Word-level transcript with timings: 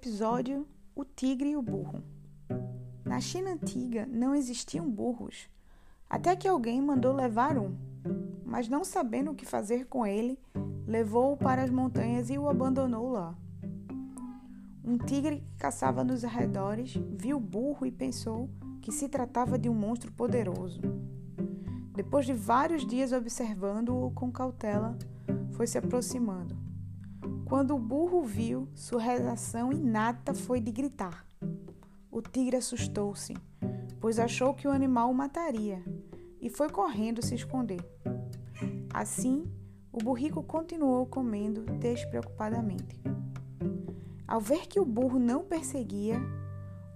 episódio 0.00 0.66
O 0.96 1.04
Tigre 1.04 1.50
e 1.50 1.56
o 1.56 1.60
Burro. 1.60 2.02
Na 3.04 3.20
China 3.20 3.50
antiga 3.50 4.08
não 4.10 4.34
existiam 4.34 4.90
burros, 4.90 5.46
até 6.08 6.34
que 6.34 6.48
alguém 6.48 6.80
mandou 6.80 7.14
levar 7.14 7.58
um, 7.58 7.76
mas 8.42 8.66
não 8.66 8.82
sabendo 8.82 9.32
o 9.32 9.34
que 9.34 9.44
fazer 9.44 9.86
com 9.88 10.06
ele, 10.06 10.38
levou-o 10.86 11.36
para 11.36 11.62
as 11.62 11.68
montanhas 11.68 12.30
e 12.30 12.38
o 12.38 12.48
abandonou 12.48 13.10
lá. 13.10 13.36
Um 14.82 14.96
tigre 14.96 15.40
que 15.40 15.56
caçava 15.58 16.02
nos 16.02 16.24
arredores 16.24 16.94
viu 17.10 17.36
o 17.36 17.40
burro 17.40 17.84
e 17.84 17.92
pensou 17.92 18.48
que 18.80 18.90
se 18.90 19.06
tratava 19.06 19.58
de 19.58 19.68
um 19.68 19.74
monstro 19.74 20.10
poderoso. 20.12 20.80
Depois 21.94 22.24
de 22.24 22.32
vários 22.32 22.86
dias 22.86 23.12
observando-o 23.12 24.10
com 24.12 24.32
cautela, 24.32 24.96
foi 25.50 25.66
se 25.66 25.76
aproximando. 25.76 26.69
Quando 27.50 27.74
o 27.74 27.78
burro 27.80 28.22
viu, 28.22 28.68
sua 28.76 29.02
reação 29.02 29.72
inata 29.72 30.32
foi 30.32 30.60
de 30.60 30.70
gritar. 30.70 31.26
O 32.08 32.22
tigre 32.22 32.56
assustou-se, 32.56 33.34
pois 33.98 34.20
achou 34.20 34.54
que 34.54 34.68
o 34.68 34.70
animal 34.70 35.10
o 35.10 35.14
mataria, 35.14 35.82
e 36.40 36.48
foi 36.48 36.70
correndo 36.70 37.26
se 37.26 37.34
esconder. 37.34 37.84
Assim, 38.94 39.50
o 39.90 39.98
burrico 39.98 40.44
continuou 40.44 41.04
comendo 41.06 41.62
despreocupadamente. 41.80 42.96
Ao 44.28 44.40
ver 44.40 44.68
que 44.68 44.78
o 44.78 44.84
burro 44.84 45.18
não 45.18 45.42
perseguia, 45.42 46.22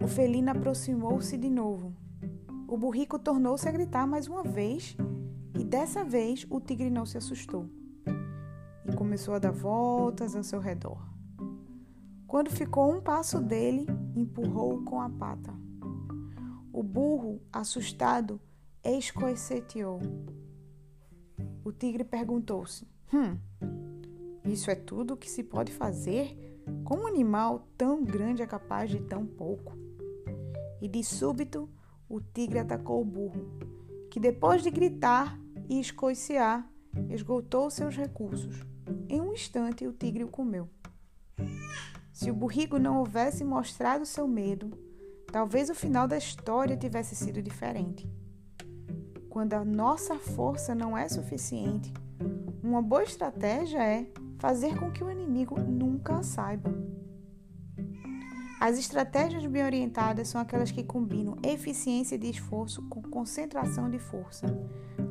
o 0.00 0.06
felino 0.06 0.52
aproximou-se 0.52 1.36
de 1.36 1.50
novo. 1.50 1.92
O 2.68 2.76
burrico 2.76 3.18
tornou-se 3.18 3.68
a 3.68 3.72
gritar 3.72 4.06
mais 4.06 4.28
uma 4.28 4.44
vez, 4.44 4.96
e 5.58 5.64
dessa 5.64 6.04
vez 6.04 6.46
o 6.48 6.60
tigre 6.60 6.90
não 6.90 7.04
se 7.04 7.18
assustou 7.18 7.68
começou 9.14 9.34
a 9.34 9.38
dar 9.38 9.52
voltas 9.52 10.34
ao 10.34 10.42
seu 10.42 10.58
redor. 10.58 10.98
Quando 12.26 12.50
ficou 12.50 12.92
um 12.92 13.00
passo 13.00 13.40
dele, 13.40 13.86
empurrou-o 14.16 14.82
com 14.82 15.00
a 15.00 15.08
pata. 15.08 15.54
O 16.72 16.82
burro, 16.82 17.40
assustado, 17.52 18.40
escoceteou. 18.82 20.00
O 21.64 21.70
tigre 21.70 22.02
perguntou-se: 22.02 22.88
Hum, 23.12 23.38
isso 24.44 24.68
é 24.68 24.74
tudo 24.74 25.16
que 25.16 25.30
se 25.30 25.44
pode 25.44 25.70
fazer? 25.70 26.36
Como 26.82 27.04
um 27.04 27.06
animal 27.06 27.68
tão 27.78 28.02
grande 28.02 28.42
é 28.42 28.46
capaz 28.48 28.90
de 28.90 28.98
tão 28.98 29.24
pouco? 29.24 29.78
E 30.82 30.88
de 30.88 31.04
súbito, 31.04 31.70
o 32.08 32.20
tigre 32.20 32.58
atacou 32.58 33.00
o 33.00 33.04
burro, 33.04 33.46
que 34.10 34.18
depois 34.18 34.60
de 34.60 34.72
gritar 34.72 35.38
e 35.68 35.78
escoicear, 35.78 36.68
esgotou 37.08 37.70
seus 37.70 37.96
recursos. 37.96 38.73
Em 39.08 39.20
um 39.20 39.32
instante, 39.32 39.86
o 39.86 39.92
tigre 39.92 40.24
o 40.24 40.28
comeu. 40.28 40.68
Se 42.12 42.30
o 42.30 42.34
burrico 42.34 42.78
não 42.78 42.98
houvesse 42.98 43.44
mostrado 43.44 44.06
seu 44.06 44.28
medo, 44.28 44.70
talvez 45.32 45.68
o 45.68 45.74
final 45.74 46.06
da 46.06 46.16
história 46.16 46.76
tivesse 46.76 47.14
sido 47.14 47.42
diferente. 47.42 48.08
Quando 49.28 49.54
a 49.54 49.64
nossa 49.64 50.16
força 50.16 50.74
não 50.74 50.96
é 50.96 51.08
suficiente, 51.08 51.92
uma 52.62 52.80
boa 52.80 53.02
estratégia 53.02 53.82
é 53.82 54.06
fazer 54.38 54.78
com 54.78 54.92
que 54.92 55.02
o 55.02 55.10
inimigo 55.10 55.58
nunca 55.58 56.22
saiba. 56.22 56.72
As 58.60 58.78
estratégias 58.78 59.44
bem 59.44 59.64
orientadas 59.64 60.28
são 60.28 60.40
aquelas 60.40 60.70
que 60.70 60.82
combinam 60.82 61.36
eficiência 61.42 62.16
de 62.18 62.30
esforço 62.30 62.82
com 62.88 63.02
concentração 63.02 63.90
de 63.90 63.98
força. 63.98 64.46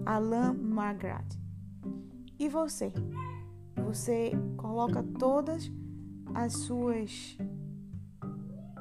Alain 0.06 0.54
Margaret. 0.54 1.28
E 2.40 2.50
você? 2.50 2.92
Você 3.76 4.32
coloca 4.58 5.04
todas 5.04 5.72
as 6.34 6.54
suas 6.54 7.38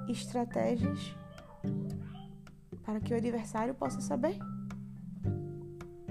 estratégias 0.09 1.15
para 2.83 3.01
que 3.01 3.13
o 3.13 3.17
adversário 3.17 3.75
possa 3.75 4.01
saber? 4.01 4.39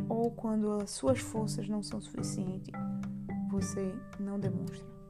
Ou 0.07 0.31
quando 0.31 0.71
as 0.73 0.91
suas 0.91 1.19
forças 1.19 1.67
não 1.67 1.81
são 1.81 2.01
suficientes, 2.01 2.71
você 3.49 3.93
não 4.19 4.39
demonstra? 4.39 5.00